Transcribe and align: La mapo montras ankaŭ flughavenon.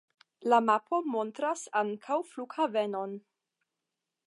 La 0.53 0.57
mapo 0.69 0.99
montras 1.15 1.67
ankaŭ 1.83 2.19
flughavenon. 2.31 3.17